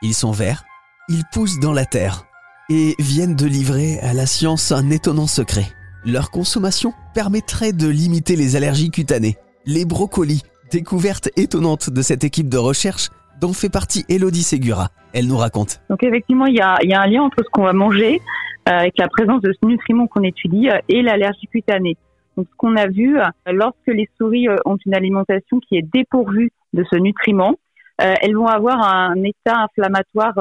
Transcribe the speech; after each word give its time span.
Ils 0.00 0.14
sont 0.14 0.30
verts, 0.30 0.64
ils 1.08 1.24
poussent 1.32 1.58
dans 1.58 1.72
la 1.72 1.84
terre 1.84 2.24
et 2.70 2.94
viennent 3.00 3.34
de 3.34 3.46
livrer 3.46 3.98
à 3.98 4.14
la 4.14 4.26
science 4.26 4.70
un 4.70 4.90
étonnant 4.90 5.26
secret. 5.26 5.64
Leur 6.06 6.30
consommation 6.30 6.92
permettrait 7.14 7.72
de 7.72 7.88
limiter 7.88 8.36
les 8.36 8.54
allergies 8.54 8.92
cutanées. 8.92 9.36
Les 9.66 9.84
brocolis, 9.84 10.42
découverte 10.70 11.30
étonnante 11.36 11.90
de 11.90 12.00
cette 12.02 12.22
équipe 12.22 12.48
de 12.48 12.58
recherche 12.58 13.08
dont 13.40 13.52
fait 13.52 13.70
partie 13.70 14.04
Elodie 14.08 14.44
Segura. 14.44 14.90
Elle 15.12 15.26
nous 15.26 15.36
raconte. 15.36 15.80
Donc 15.90 16.04
effectivement, 16.04 16.46
il 16.46 16.54
y 16.54 16.60
a, 16.60 16.78
un 16.80 17.06
lien 17.08 17.22
entre 17.22 17.42
ce 17.42 17.50
qu'on 17.50 17.64
va 17.64 17.72
manger 17.72 18.20
euh, 18.68 18.72
avec 18.72 18.98
la 18.98 19.08
présence 19.08 19.42
de 19.42 19.52
ce 19.52 19.66
nutriment 19.66 20.06
qu'on 20.06 20.22
étudie 20.22 20.68
euh, 20.68 20.78
et 20.88 21.02
l'allergie 21.02 21.48
cutanée. 21.48 21.96
Donc 22.36 22.46
ce 22.48 22.56
qu'on 22.56 22.76
a 22.76 22.86
vu, 22.86 23.18
euh, 23.18 23.24
lorsque 23.46 23.88
les 23.88 24.08
souris 24.16 24.46
ont 24.64 24.76
une 24.86 24.94
alimentation 24.94 25.58
qui 25.58 25.76
est 25.76 25.86
dépourvue 25.92 26.52
de 26.72 26.84
ce 26.88 26.96
nutriment, 26.96 27.56
elles 27.98 28.36
vont 28.36 28.46
avoir 28.46 28.80
un 28.82 29.22
état 29.24 29.56
inflammatoire, 29.56 30.34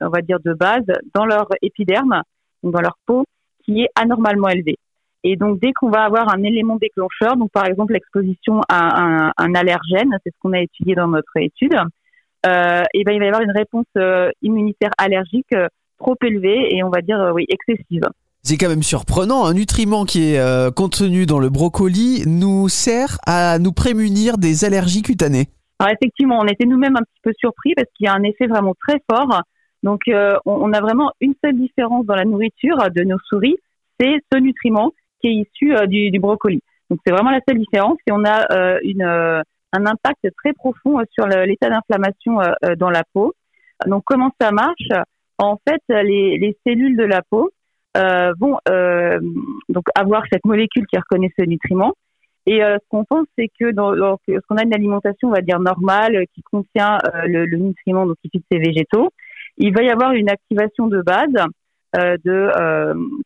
on 0.00 0.08
va 0.08 0.22
dire 0.22 0.38
de 0.44 0.52
base, 0.52 0.84
dans 1.14 1.24
leur 1.24 1.48
épiderme, 1.62 2.22
dans 2.62 2.80
leur 2.80 2.98
peau, 3.06 3.24
qui 3.64 3.82
est 3.82 3.90
anormalement 3.94 4.48
élevé. 4.48 4.76
Et 5.28 5.34
donc, 5.34 5.58
dès 5.60 5.72
qu'on 5.72 5.90
va 5.90 6.04
avoir 6.04 6.32
un 6.32 6.42
élément 6.44 6.76
déclencheur, 6.76 7.36
donc 7.36 7.50
par 7.50 7.66
exemple 7.66 7.94
l'exposition 7.94 8.60
à 8.68 9.32
un, 9.36 9.54
allergène, 9.54 10.16
c'est 10.22 10.30
ce 10.30 10.36
qu'on 10.40 10.52
a 10.52 10.60
étudié 10.60 10.94
dans 10.94 11.08
notre 11.08 11.36
étude, 11.36 11.74
euh, 12.46 12.82
et 12.94 13.02
ben 13.02 13.12
il 13.12 13.18
va 13.18 13.24
y 13.24 13.28
avoir 13.28 13.42
une 13.42 13.50
réponse 13.50 13.86
euh, 13.96 14.30
immunitaire 14.42 14.92
allergique 14.98 15.52
euh, 15.52 15.66
trop 15.98 16.14
élevée 16.22 16.76
et 16.76 16.84
on 16.84 16.90
va 16.90 17.00
dire 17.00 17.32
oui 17.34 17.44
excessive. 17.48 18.04
C'est 18.44 18.56
quand 18.56 18.68
même 18.68 18.84
surprenant, 18.84 19.46
un 19.46 19.54
nutriment 19.54 20.04
qui 20.04 20.34
est 20.34 20.74
contenu 20.76 21.26
dans 21.26 21.40
le 21.40 21.48
brocoli 21.48 22.22
nous 22.26 22.68
sert 22.68 23.18
à 23.26 23.58
nous 23.58 23.72
prémunir 23.72 24.38
des 24.38 24.64
allergies 24.64 25.02
cutanées. 25.02 25.48
Alors 25.78 25.92
effectivement, 25.92 26.38
on 26.40 26.46
était 26.46 26.66
nous-mêmes 26.66 26.96
un 26.96 27.02
petit 27.02 27.20
peu 27.22 27.32
surpris 27.38 27.74
parce 27.74 27.88
qu'il 27.94 28.06
y 28.06 28.08
a 28.08 28.14
un 28.14 28.22
effet 28.22 28.46
vraiment 28.46 28.74
très 28.86 29.00
fort. 29.10 29.42
Donc 29.82 30.02
on, 30.06 30.72
a 30.72 30.80
vraiment 30.80 31.12
une 31.20 31.34
seule 31.44 31.56
différence 31.56 32.06
dans 32.06 32.16
la 32.16 32.24
nourriture 32.24 32.76
de 32.90 33.02
nos 33.02 33.18
souris, 33.28 33.56
c'est 34.00 34.16
ce 34.32 34.38
nutriment 34.38 34.92
qui 35.20 35.28
est 35.28 35.34
issu 35.34 35.74
du, 35.86 36.10
du, 36.10 36.18
brocoli. 36.18 36.60
Donc 36.90 36.98
c'est 37.06 37.12
vraiment 37.12 37.30
la 37.30 37.40
seule 37.46 37.58
différence 37.58 37.98
et 38.06 38.12
on 38.12 38.24
a 38.24 38.78
une 38.82 39.42
un 39.76 39.86
impact 39.86 40.26
très 40.38 40.52
profond 40.52 40.98
euh, 40.98 41.04
sur 41.12 41.26
l'état 41.26 41.68
d'inflammation 41.68 42.40
euh, 42.40 42.52
euh, 42.64 42.76
dans 42.76 42.90
la 42.90 43.02
peau. 43.12 43.34
Donc 43.86 44.02
comment 44.06 44.30
ça 44.40 44.50
marche? 44.50 44.88
En 45.38 45.58
fait, 45.68 45.82
les, 45.88 46.56
cellules 46.66 46.96
de 46.96 47.04
la 47.04 47.20
peau 47.22 47.50
vont 47.94 48.58
donc 49.68 49.84
avoir 49.94 50.22
cette 50.32 50.46
molécule 50.46 50.86
qui 50.86 50.96
reconnaît 50.96 51.30
ce 51.38 51.44
nutriment. 51.44 51.92
Et 52.48 52.60
ce 52.60 52.88
qu'on 52.88 53.04
pense, 53.04 53.26
c'est 53.36 53.48
que 53.58 53.72
dans, 53.72 53.90
lorsqu'on 53.90 54.56
a 54.56 54.62
une 54.62 54.74
alimentation, 54.74 55.28
on 55.28 55.32
va 55.32 55.40
dire 55.40 55.58
normale, 55.58 56.26
qui 56.32 56.42
contient 56.42 56.98
le, 57.24 57.44
nutriment 57.56 58.06
donc 58.06 58.16
issu 58.22 58.38
de 58.38 58.44
ces 58.52 58.58
végétaux, 58.58 59.10
il 59.56 59.74
va 59.74 59.82
y 59.82 59.90
avoir 59.90 60.12
une 60.12 60.30
activation 60.30 60.86
de 60.86 61.02
base 61.02 61.34
de 61.92 62.50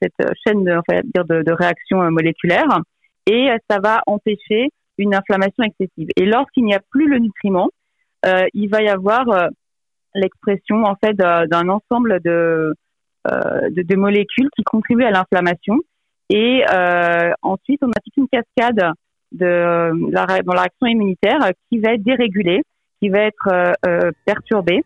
cette 0.00 0.28
chaîne 0.46 0.64
de, 0.64 0.80
dire 1.12 1.26
de, 1.26 1.42
de 1.42 1.52
réaction 1.52 2.10
moléculaire, 2.10 2.80
et 3.26 3.50
ça 3.68 3.80
va 3.80 4.00
empêcher 4.06 4.70
une 4.98 5.14
inflammation 5.14 5.64
excessive. 5.64 6.08
Et 6.16 6.24
lorsqu'il 6.24 6.64
n'y 6.64 6.74
a 6.74 6.80
plus 6.90 7.08
le 7.08 7.18
nutriment, 7.18 7.68
euh, 8.26 8.46
il 8.54 8.68
va 8.68 8.82
y 8.82 8.88
avoir 8.88 9.28
euh, 9.28 9.48
l'expression 10.14 10.84
en 10.84 10.94
fait 11.02 11.14
d'un 11.14 11.68
ensemble 11.68 12.20
de, 12.20 12.74
euh, 13.30 13.70
de, 13.70 13.82
de, 13.82 13.96
molécules 13.96 14.48
qui 14.56 14.62
contribuent 14.62 15.04
à 15.04 15.10
l'inflammation. 15.10 15.78
Et 16.30 16.64
ensuite, 17.42 17.80
on 17.82 17.90
a 17.90 18.00
toute 18.02 18.16
une 18.16 18.28
cascade 18.28 18.90
dans 19.42 20.12
la 20.12 20.24
réaction 20.24 20.86
immunitaire 20.86 21.38
qui 21.68 21.78
va 21.78 21.94
être 21.94 22.02
dérégulée, 22.02 22.62
qui 23.00 23.08
va 23.08 23.20
être 23.20 23.72
perturbée. 24.24 24.82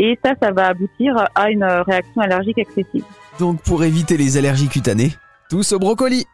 Et 0.00 0.18
ça, 0.24 0.34
ça 0.40 0.52
va 0.52 0.66
aboutir 0.68 1.16
à 1.34 1.50
une 1.50 1.64
réaction 1.64 2.20
allergique 2.20 2.58
excessive. 2.58 3.04
Donc, 3.40 3.62
pour 3.62 3.84
éviter 3.84 4.16
les 4.16 4.36
allergies 4.36 4.68
cutanées, 4.68 5.10
tous 5.50 5.72
au 5.72 5.78
brocoli 5.78 6.24